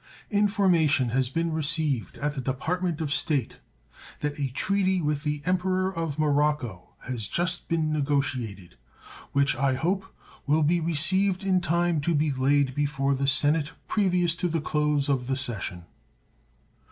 Information 0.31 1.09
has 1.09 1.29
been 1.29 1.53
received 1.53 2.17
at 2.17 2.33
the 2.33 2.41
Department 2.41 3.01
of 3.01 3.13
State 3.13 3.59
that 4.21 4.39
a 4.39 4.47
treaty 4.47 4.99
with 4.99 5.21
the 5.23 5.43
Emperor 5.45 5.93
of 5.95 6.17
Morocco 6.17 6.89
has 7.01 7.27
just 7.27 7.67
been 7.67 7.93
negotiated, 7.93 8.77
which, 9.31 9.55
I 9.55 9.75
hope, 9.75 10.05
will 10.47 10.63
be 10.63 10.79
received 10.79 11.43
in 11.43 11.61
time 11.61 12.01
to 12.01 12.15
be 12.15 12.31
laid 12.31 12.73
before 12.73 13.13
the 13.13 13.27
Senate 13.27 13.73
previous 13.87 14.33
to 14.37 14.47
the 14.47 14.59
close 14.59 15.07
of 15.07 15.27
the 15.27 15.35
session. 15.35 15.85